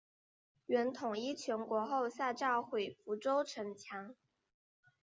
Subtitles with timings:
[0.65, 4.15] 元统一全国后下诏毁福州城墙。